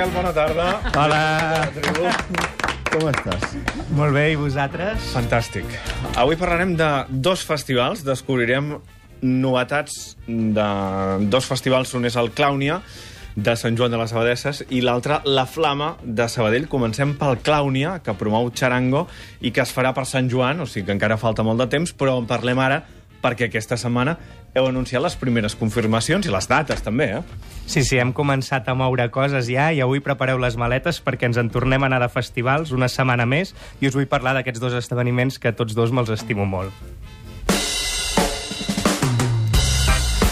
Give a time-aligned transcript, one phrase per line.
[0.00, 0.66] Miquel, bona tarda.
[0.96, 1.18] Hola.
[2.88, 3.42] Com estàs?
[3.92, 5.10] Molt bé, i vosaltres?
[5.12, 5.66] Fantàstic.
[6.16, 8.78] Avui parlarem de dos festivals, descobrirem
[9.20, 10.68] novetats de
[11.28, 11.92] dos festivals.
[11.98, 12.78] Un és el Clàunia,
[13.36, 16.64] de Sant Joan de les Abadesses, i l'altre, La Flama, de Sabadell.
[16.72, 19.04] Comencem pel Clàunia, que promou Charango,
[19.44, 21.92] i que es farà per Sant Joan, o sigui que encara falta molt de temps,
[21.92, 22.80] però en parlem ara
[23.20, 24.16] perquè aquesta setmana
[24.54, 27.50] heu anunciat les primeres confirmacions i les dates, també, eh?
[27.70, 31.38] Sí, sí, hem començat a moure coses ja i avui prepareu les maletes perquè ens
[31.38, 34.74] en tornem a anar de festivals una setmana més i us vull parlar d'aquests dos
[34.74, 36.74] esdeveniments que tots dos me'ls estimo molt.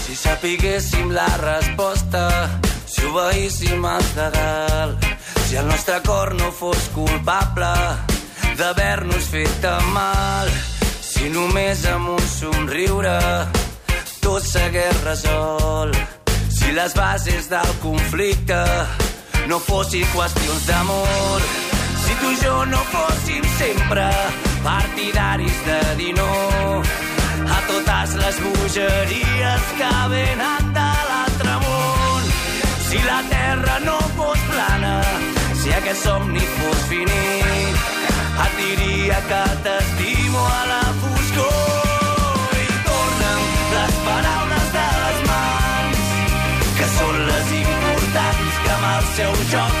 [0.03, 2.25] Si sapiguéssim la resposta,
[2.89, 5.07] si obeíssim els de dalt,
[5.47, 7.71] si el nostre cor no fos culpable
[8.59, 10.51] d'haver-nos fet tan mal,
[10.99, 13.15] si només amb un somriure
[14.21, 15.95] tot s'hagués resolt,
[16.49, 18.59] si les bases del conflicte
[19.47, 21.41] no fossin qüestions d'amor,
[22.03, 24.07] si tu i jo no fóssim sempre
[24.63, 26.29] partidaris de dir no
[27.55, 32.23] a totes les bogeries que venen de l'altre món.
[32.89, 34.95] Si la terra no fos plana,
[35.61, 37.87] si aquest somni fos finit,
[38.45, 41.28] et diria que t'estimo a la foscor.
[49.15, 49.78] Seu joc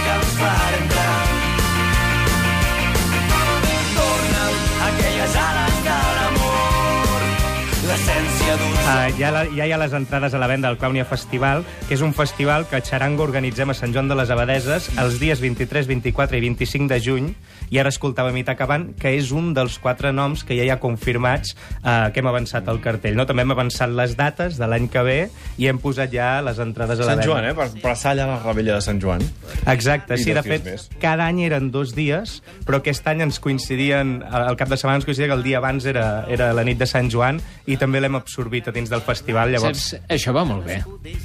[8.89, 11.93] Uh, ja, la, ja hi ha les entrades a la venda del Clàunia Festival, que
[11.93, 15.37] és un festival que a Xarango organitzem a Sant Joan de les Abadeses els dies
[15.43, 17.27] 23, 24 i 25 de juny,
[17.69, 20.79] i ara escoltàvem Ita Caban, que és un dels quatre noms que ja hi ha
[20.81, 23.13] confirmats uh, que hem avançat al cartell.
[23.19, 23.27] No?
[23.29, 25.19] També hem avançat les dates de l'any que ve
[25.61, 27.29] i hem posat ja les entrades a la Sant venda.
[27.29, 27.53] Joan, eh?
[27.53, 29.21] Per passar allà la rebella de Sant Joan.
[29.69, 30.87] Exacte, I sí, de fet, més.
[30.97, 35.05] cada any eren dos dies, però aquest any ens coincidien, al cap de setmana ens
[35.05, 37.37] coincidia que el dia abans era, era la nit de Sant Joan
[37.69, 39.83] i també l'hem absorbit a dins del festival, llavors...
[39.93, 40.05] Saps?
[40.15, 40.77] Això va molt bé.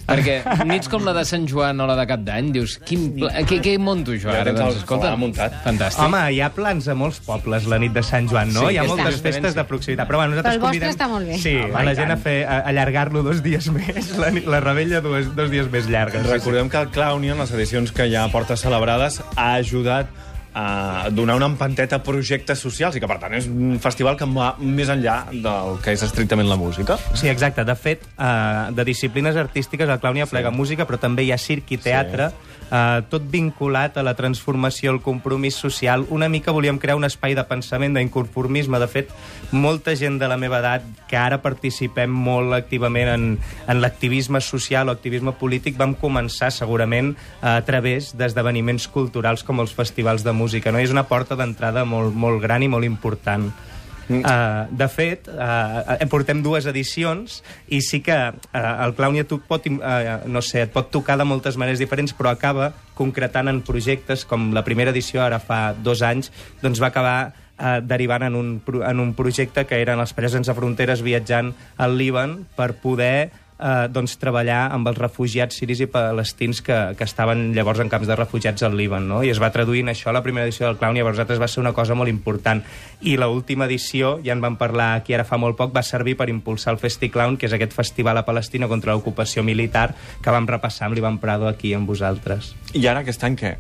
[0.09, 0.37] Perquè
[0.69, 3.31] nits com la de Sant Joan o la de Cap d'Any, dius, quin pla...
[3.49, 4.53] què, què munto jo Ja ara?
[4.55, 5.57] el Doncs, escolta, pla muntat.
[5.65, 6.03] fantàstic.
[6.05, 8.67] Home, hi ha plans a molts pobles la nit de Sant Joan, no?
[8.69, 8.97] Sí, hi ha està.
[8.97, 10.09] moltes festes de proximitat.
[10.11, 10.97] Però, bueno, nosaltres Però el vostre convidem...
[10.97, 11.39] està molt bé.
[11.43, 15.01] Sí, a la gent a, fer, a allargar-lo dos dies més, la, nit- la rebella
[15.05, 16.27] dos, dos dies més llargues.
[16.31, 20.11] Recordem que el Clownia, en les edicions que ja porta celebrades, ha ajudat
[20.55, 24.29] a donar una empanteta a projectes socials i que, per tant, és un festival que
[24.31, 26.97] va més enllà del que és estrictament la música.
[27.19, 27.65] Sí, exacte.
[27.67, 31.75] De fet, uh, de disciplines artístiques, el Clownia plega música, però també hi ha circ
[31.75, 32.31] i teatre,
[32.71, 36.07] uh, tot vinculat a la transformació, al compromís social.
[36.15, 38.79] Una mica volíem crear un espai de pensament, d'inconformisme.
[38.79, 39.11] De fet,
[39.51, 43.27] molta gent de la meva edat, que ara participem molt activament en,
[43.67, 49.75] en l'activisme social o activisme polític, vam començar segurament a través d'esdeveniments culturals com els
[49.75, 50.44] festivals de música.
[50.73, 50.81] No?
[50.81, 53.49] I és una porta d'entrada molt, molt gran i molt important.
[54.05, 57.39] Uh, de fet, uh, portem dues edicions
[57.73, 61.25] i sí que uh, el Clownia tu pot, uh, no sé, et pot tocar de
[61.25, 66.05] moltes maneres diferents, però acaba concretant en projectes com la primera edició, ara fa dos
[66.05, 66.29] anys,
[66.61, 67.17] doncs va acabar
[67.59, 71.97] eh, derivant en un, en un projecte que eren els Pares Sense Fronteres viatjant al
[71.99, 77.53] Líban per poder eh, doncs, treballar amb els refugiats siris i palestins que, que estaven
[77.57, 79.23] llavors en camps de refugiats al Líban, no?
[79.25, 81.51] I es va traduir en això la primera edició del Clown i per nosaltres va
[81.51, 82.65] ser una cosa molt important.
[83.03, 86.17] I la última edició, ja en vam parlar aquí ara fa molt poc, va servir
[86.19, 89.93] per impulsar el FestiClown, que és aquest festival a Palestina contra l'ocupació militar
[90.23, 92.55] que vam repassar amb l'Ivan Prado aquí amb vosaltres.
[92.75, 93.57] I ara, aquest any, què?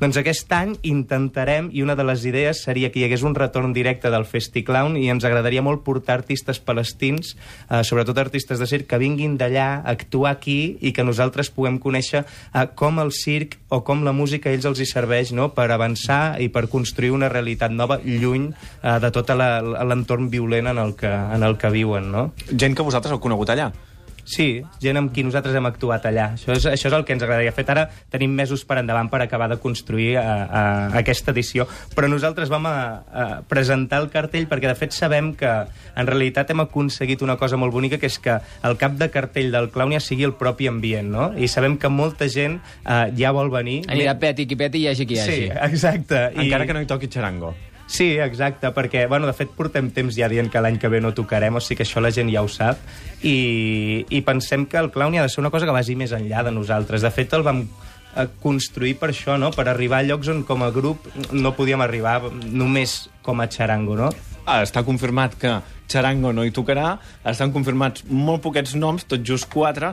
[0.00, 3.74] Doncs aquest any intentarem, i una de les idees seria que hi hagués un retorn
[3.76, 7.34] directe del FestiClown i ens agradaria molt portar artistes palestins,
[7.68, 11.76] eh, sobretot artistes de circ, que vinguin d'allà a actuar aquí i que nosaltres puguem
[11.76, 15.50] conèixer eh, com el circ o com la música a ells els hi serveix no?
[15.52, 20.80] per avançar i per construir una realitat nova lluny eh, de tot l'entorn violent en
[20.80, 22.08] el, que, en el que viuen.
[22.08, 22.30] No?
[22.48, 23.68] Gent que vosaltres heu conegut allà.
[24.24, 26.30] Sí, gent amb qui nosaltres hem actuat allà.
[26.36, 27.54] Això és, això és el que ens agradaria.
[27.56, 30.62] Fet, ara tenim mesos per endavant per acabar de construir a, a,
[31.00, 32.76] aquesta edició, però nosaltres vam a,
[33.10, 37.58] a presentar el cartell perquè, de fet, sabem que en realitat hem aconseguit una cosa
[37.60, 41.10] molt bonica, que és que el cap de cartell del Clownia sigui el propi ambient,
[41.10, 41.30] no?
[41.36, 43.82] I sabem que molta gent eh, ja vol venir.
[43.90, 45.42] Anirà peti qui peti i hi hagi qui hi hagi.
[45.46, 46.28] Sí, exacte.
[46.36, 47.54] Encara que no hi toqui xarango.
[47.90, 51.10] Sí, exacte, perquè, bueno, de fet, portem temps ja dient que l'any que ve no
[51.10, 52.78] tocarem, o sigui que això la gent ja ho sap,
[53.26, 56.44] i, i pensem que el clown ha de ser una cosa que vagi més enllà
[56.46, 57.02] de nosaltres.
[57.02, 59.50] De fet, el vam eh, construir per això, no?
[59.50, 63.98] per arribar a llocs on com a grup no podíem arribar només com a xarango,
[63.98, 64.12] no?
[64.46, 65.58] Ah, està confirmat que
[65.90, 66.94] Charango no hi tocarà,
[67.26, 69.92] estan confirmats molt poquets noms, tot just quatre,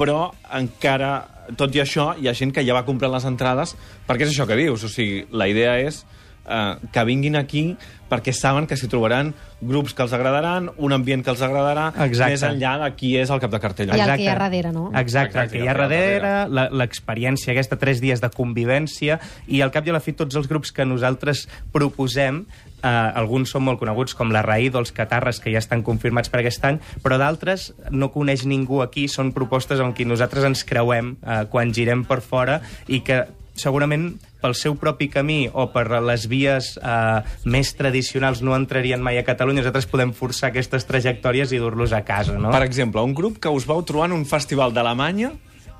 [0.00, 1.12] però encara,
[1.60, 3.76] tot i això, hi ha gent que ja va comprar les entrades,
[4.08, 6.06] perquè és això que dius, o sigui, la idea és
[6.48, 7.76] eh, que vinguin aquí
[8.10, 9.32] perquè saben que s'hi trobaran
[9.64, 12.34] grups que els agradaran, un ambient que els agradarà, Exacte.
[12.34, 13.88] més enllà de qui és el cap de cartell.
[13.88, 14.90] I el que hi ha darrere, no?
[14.94, 19.18] Exacte, el que hi ha darrere, la- l'experiència, aquesta tres dies de convivència,
[19.48, 22.44] i al cap i a la fi tots els grups que nosaltres proposem,
[22.82, 26.28] eh, alguns són molt coneguts, com la Raïd o els Catarres, que ja estan confirmats
[26.28, 30.62] per aquest any, però d'altres no coneix ningú aquí, són propostes amb qui nosaltres ens
[30.68, 33.24] creuem eh, quan girem per fora i que
[33.54, 39.18] segurament pel seu propi camí o per les vies eh, més tradicionals no entrarien mai
[39.18, 42.52] a Catalunya, nosaltres podem forçar aquestes trajectòries i dur-los a casa, no?
[42.54, 45.32] Per exemple, un grup que us vau trobar en un festival d'Alemanya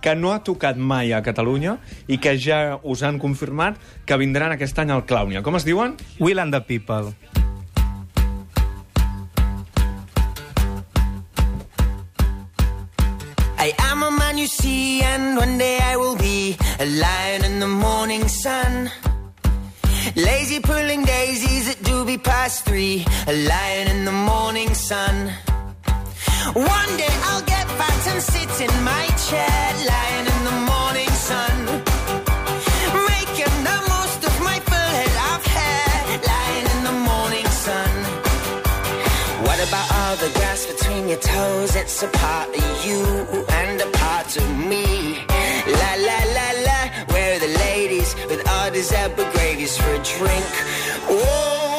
[0.04, 1.78] que no ha tocat mai a Catalunya
[2.12, 5.40] i que ja us han confirmat que vindran aquest any al Clàunia.
[5.42, 5.96] Com es diuen?
[6.20, 7.14] Will and the People.
[14.44, 18.90] You see, and one day I will be a lion in the morning sun.
[20.16, 25.16] Lazy pulling daisies at doobie past three, a lion in the morning sun.
[26.52, 29.62] One day I'll get fat and sit in my chair,
[29.92, 31.56] lying in the morning sun.
[33.14, 35.88] Making the most of my full head of hair,
[36.32, 37.92] lying in the morning sun.
[39.46, 41.76] What about all the grass between your toes?
[41.76, 43.00] It's a part of you
[43.62, 43.93] and a
[44.36, 45.18] of me.
[45.80, 46.80] La la la la,
[47.12, 50.52] where are the ladies with all these apple gravies for a drink?
[51.08, 51.73] Whoa,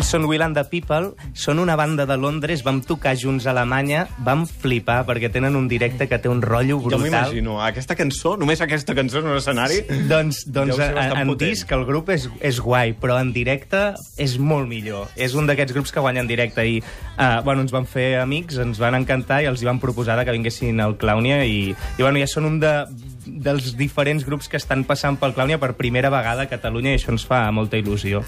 [0.00, 3.50] Ells són Will and the People, són una banda de Londres, vam tocar junts a
[3.52, 7.02] Alemanya, vam flipar perquè tenen un directe que té un rotllo Jo brutal.
[7.02, 9.82] m'imagino, aquesta cançó, només aquesta cançó en un escenari...
[10.08, 11.42] Doncs, doncs ser en, potent.
[11.42, 13.82] disc el grup és, és guai, però en directe
[14.16, 15.12] és molt millor.
[15.20, 18.80] És un d'aquests grups que guanyen directe i uh, bueno, ens van fer amics, ens
[18.80, 22.30] van encantar i els hi van proposar que vinguessin al Clownia i, i bueno, ja
[22.30, 22.72] són un de,
[23.28, 27.12] dels diferents grups que estan passant pel Clownia per primera vegada a Catalunya i això
[27.12, 28.24] ens fa molta il·lusió.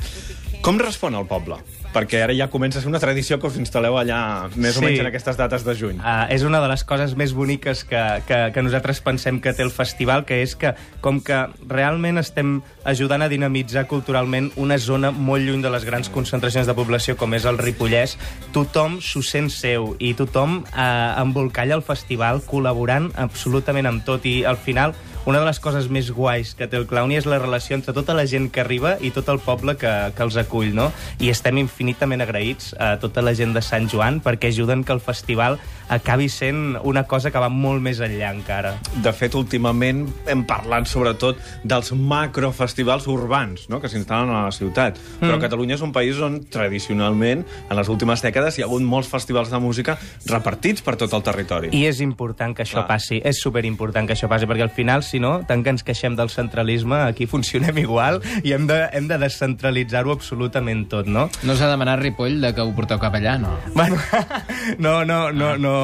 [0.62, 1.56] Com respon el poble?
[1.93, 4.85] Perquè ara ja comença a ser una tradició que us instal·leu allà més o Sí.
[4.87, 5.99] menys en aquestes dates de juny.
[5.99, 9.62] Uh, és una de les coses més boniques que, que, que nosaltres pensem que té
[9.67, 10.73] el festival, que és que,
[11.03, 16.09] com que realment estem ajudant a dinamitzar culturalment una zona molt lluny de les grans
[16.09, 18.17] concentracions de població, com és el Ripollès,
[18.55, 24.44] tothom s'ho sent seu i tothom uh, embolcalla el festival col·laborant absolutament amb tot i
[24.47, 24.94] al final
[25.25, 28.15] una de les coses més guais que té el Clowny és la relació entre tota
[28.17, 30.89] la gent que arriba i tot el poble que, que els acull, no?
[31.23, 35.03] I estem infinitament agraïts a tota la gent de Sant Joan perquè ajuden que el
[35.05, 35.61] festival
[35.93, 38.73] acabi sent una cosa que va molt més enllà encara.
[39.05, 43.81] De fet, últimament hem parlat sobretot dels macrofestivals urbans no?
[43.83, 44.99] que s'instal·len a la ciutat.
[45.20, 45.27] Mm.
[45.27, 49.11] Però Catalunya és un país on tradicionalment, en les últimes dècades, hi ha hagut molts
[49.13, 51.73] festivals de música repartits per tot el territori.
[51.77, 52.89] I és important que això Clar.
[52.94, 56.17] passi, és superimportant que això passi, perquè al final, si no, tant que ens queixem
[56.17, 61.29] del centralisme, aquí funcionem igual i hem de, hem de descentralitzar-ho absolutament tot, no?
[61.47, 63.53] No s'ha demanat Ripoll de que ho porteu cap allà, no?
[63.77, 63.99] Bueno,
[64.85, 65.75] no, no, no, no.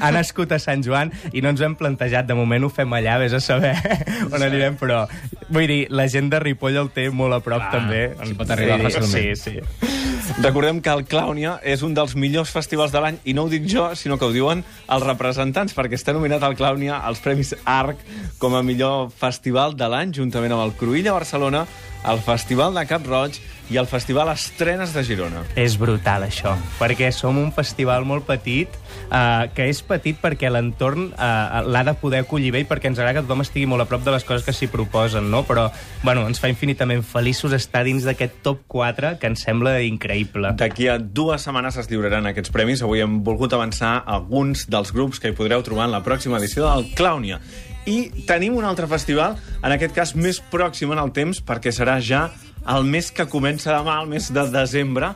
[0.00, 2.28] Ha nascut a Sant Joan i no ens ho hem plantejat.
[2.28, 3.74] De moment ho fem allà, vés a saber
[4.34, 5.04] on anirem, però
[5.48, 8.04] vull dir, la gent de Ripoll el té molt a prop, Clar, també.
[8.20, 9.42] s'hi pot arribar sí, fàcilment.
[9.42, 10.01] Sí, sí.
[10.38, 13.66] Recordem que el Clownia és un dels millors festivals de l'any, i no ho dic
[13.70, 18.00] jo, sinó que ho diuen els representants, perquè està nominat al Clownia als Premis ARC
[18.38, 21.66] com a millor festival de l'any, juntament amb el Cruïlla Barcelona,
[22.08, 23.38] el Festival de Cap Roig
[23.70, 25.42] i el Festival Estrenes de Girona.
[25.56, 28.72] És brutal, això, perquè som un festival molt petit,
[29.12, 33.00] eh, que és petit perquè l'entorn eh, l'ha de poder acollir bé i perquè ens
[33.00, 35.44] agrada que tothom estigui molt a prop de les coses que s'hi proposen, no?
[35.48, 35.68] Però,
[36.02, 40.54] bueno, ens fa infinitament feliços estar dins d'aquest top 4, que ens sembla increïble.
[40.58, 42.82] D'aquí a dues setmanes es lliuraran aquests premis.
[42.82, 46.68] Avui hem volgut avançar alguns dels grups que hi podreu trobar en la pròxima edició
[46.68, 47.40] del Clownia.
[47.82, 51.96] I tenim un altre festival, en aquest cas més pròxim en el temps, perquè serà
[51.98, 52.28] ja
[52.68, 55.14] el mes que comença demà, el mes de desembre,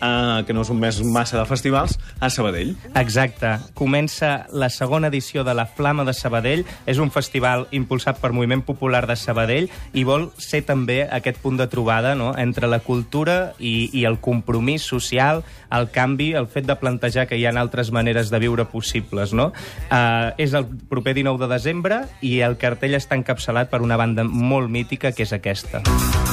[0.00, 2.74] eh, que no és un mes massa de festivals, a Sabadell.
[2.98, 3.56] Exacte.
[3.78, 6.64] Comença la segona edició de la Flama de Sabadell.
[6.86, 11.58] És un festival impulsat per Moviment Popular de Sabadell i vol ser també aquest punt
[11.58, 12.32] de trobada no?
[12.38, 17.38] entre la cultura i, i el compromís social, el canvi, el fet de plantejar que
[17.38, 19.32] hi ha altres maneres de viure possibles.
[19.32, 19.52] No?
[19.90, 24.24] Uh, és el proper 19 de desembre i el cartell està encapçalat per una banda
[24.24, 25.82] molt mítica, que és aquesta.
[25.82, 26.27] Cualquier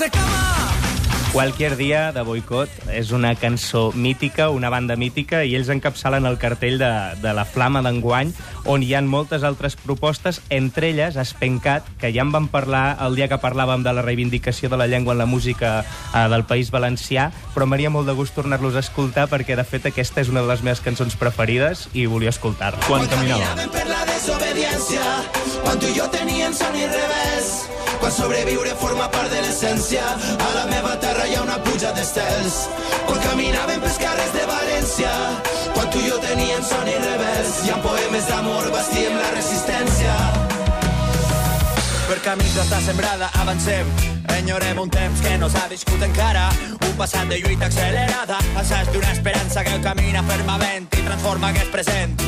[0.00, 0.70] de cama.
[1.30, 6.40] Qualquier dia de boicot és una cançó mítica, una banda mítica, i ells encapçalen el
[6.42, 6.88] cartell de,
[7.22, 8.32] de la Flama d'enguany,
[8.66, 13.14] on hi han moltes altres propostes, entre elles Espencat, que ja en vam parlar el
[13.14, 16.74] dia que parlàvem de la reivindicació de la llengua en la música eh, del País
[16.74, 20.42] Valencià, però m'haria molt de gust tornar-los a escoltar, perquè de fet aquesta és una
[20.42, 22.82] de les meves cançons preferides i volia escoltar-la.
[22.90, 23.68] Quan caminàvem.
[23.70, 25.04] Per la desobediència,
[25.64, 27.48] quan tu i jo teníem son i revés.
[28.00, 30.02] Quan sobreviure forma part de l'essència,
[30.36, 32.58] a la meva terra hi ha una pluja d'estels.
[33.08, 35.12] Quan caminaven pels carrers de València,
[35.74, 37.56] quan tu i jo teníem son i revés.
[37.64, 40.16] Hi ha poemes d'amor, bastíem la resistència.
[42.10, 43.88] Per camins d'estar sembrada avancem
[44.36, 46.48] enyorem un temps que no s'ha viscut encara
[46.88, 52.18] un passat de lluita accelerada assaig d'una esperança que camina fermament i transforma aquest present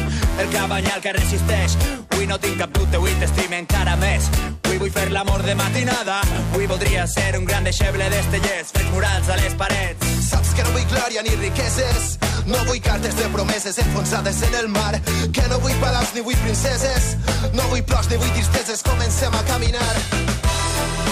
[0.42, 1.76] el cabanyal que resisteix.
[2.10, 4.26] Avui no tinc cap dubte, avui t'estime encara més.
[4.64, 6.18] Avui vull fer l'amor de matinada.
[6.52, 10.12] Avui voldria ser un gran deixeble d'estellers fets murals a les parets.
[10.26, 14.68] Saps que no vull glòria ni riqueses, no vull cartes de promeses enfonsades en el
[14.68, 14.94] mar,
[15.32, 17.16] que no vull palaus ni vull princeses,
[17.52, 19.92] no vull plors ni vull tristeses, comencem a caminar.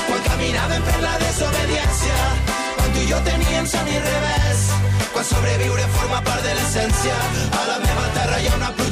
[0.09, 2.19] Quan caminàvem per la desobediència,
[2.79, 4.67] quan tu i jo teníem son i revés,
[5.13, 7.21] quan sobreviure forma part de l'essència,
[7.61, 8.50] a la meva terra una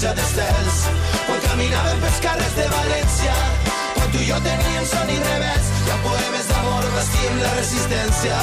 [0.09, 0.79] pluja d'estels.
[1.27, 3.35] Quan caminàvem pels carrers de València,
[3.97, 8.41] quan tu i jo teníem son i revés, hi ha poemes d'amor, vestim la resistència.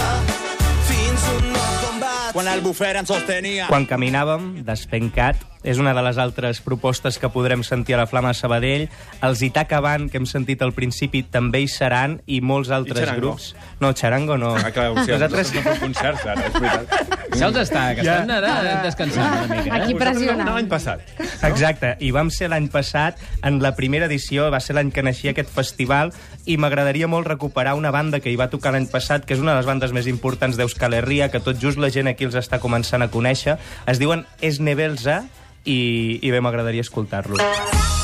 [0.86, 2.32] Fins un nou combat.
[2.36, 7.30] quan el bufer ens sostenia Quan caminàvem, d'Espencat, és una de les altres propostes que
[7.34, 8.84] podrem sentir a la Flama de Sabadell.
[9.26, 13.32] Els Itaca Band, que hem sentit al principi, també hi seran, i molts altres Charango?
[13.32, 13.56] grups.
[13.80, 14.54] No, Charango no.
[14.56, 15.54] Ah, clar, o sigui, Nosaltres...
[15.56, 17.16] no fem concerts ara, és veritat.
[17.36, 19.66] Se'ls està, que estan ara descansant una mica.
[19.66, 19.82] Eh?
[19.82, 20.54] Aquí pressionant.
[20.54, 21.02] L'any passat.
[21.44, 25.34] Exacte, i vam ser l'any passat, en la primera edició, va ser l'any que naixia
[25.36, 26.14] aquest festival,
[26.46, 29.54] i m'agradaria molt recuperar una banda que hi va tocar l'any passat, que és una
[29.54, 32.62] de les bandes més importants d'Euskal Herria, que tot just la gent aquí els està
[32.64, 33.58] començant a conèixer.
[33.90, 35.24] Es diuen Esnebelza,
[35.66, 37.95] i, i bé, m'agradaria escoltar-los.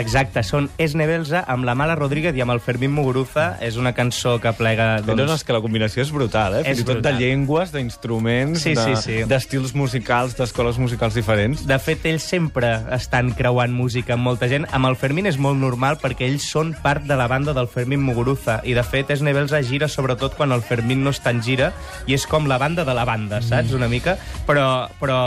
[0.00, 3.58] Exacte, són Esne Belza amb la Mala Rodríguez i amb el Fermín Muguruza.
[3.60, 5.00] És una cançó que plega...
[5.04, 5.20] Doncs...
[5.28, 6.60] No, és que la combinació és brutal, eh?
[6.64, 7.18] És Fins i tot brutal.
[7.18, 9.16] de llengües, d'instruments, Sí, de- sí, sí.
[9.28, 11.66] d'estils musicals, d'escoles musicals diferents.
[11.68, 14.66] De fet, ells sempre estan creuant música amb molta gent.
[14.72, 18.00] Amb el Fermín és molt normal perquè ells són part de la banda del Fermín
[18.02, 18.60] Muguruza.
[18.64, 21.72] I, de fet, Esne Belza gira sobretot quan el Fermín no està en gira
[22.06, 23.72] i és com la banda de la banda, saps?
[23.76, 24.16] Una mica.
[24.46, 25.18] Però, però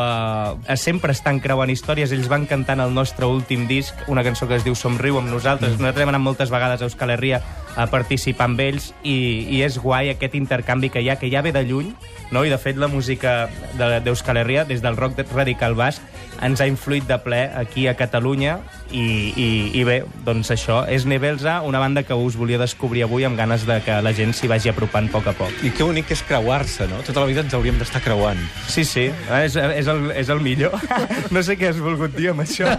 [0.68, 2.12] eh, sempre estan creuant històries.
[2.16, 5.78] Ells van cantant el nostre últim disc, una cançó que es diu Somriu amb nosaltres.
[5.80, 7.42] Nosaltres hem anat moltes vegades a Euskal Herria
[7.76, 9.16] a participar amb ells i,
[9.58, 11.94] i és guai aquest intercanvi que hi ha, que ja ve de lluny,
[12.32, 12.44] no?
[12.46, 13.48] i de fet la música
[13.80, 16.02] de- d'Euskal Herria, des del rock radical basc,
[16.44, 18.58] ens ha influït de ple aquí a Catalunya
[18.92, 19.04] i,
[19.38, 19.48] i,
[19.80, 23.66] i bé, doncs això, és Nebelza, una banda que us volia descobrir avui amb ganes
[23.66, 25.64] de que la gent s'hi vagi apropant a poc a poc.
[25.64, 27.00] I que bonic que és creuar-se, no?
[27.08, 28.42] Tota la vida ens hauríem d'estar creuant.
[28.68, 29.08] Sí, sí,
[29.40, 30.78] és, és, el, és el millor.
[31.34, 32.68] No sé què has volgut dir amb això.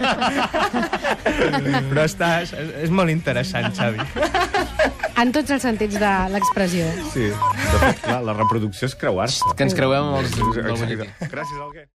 [1.89, 2.53] Però està, és,
[2.85, 3.99] és molt interessant, Xavi.
[5.21, 6.87] En tots els sentits de l'expressió.
[7.13, 7.29] Sí.
[7.31, 9.55] De fet, clar, la reproducció és creuar-se.
[9.55, 10.35] Que ens creuem amb els...
[11.31, 11.87] Gràcies, Alguer.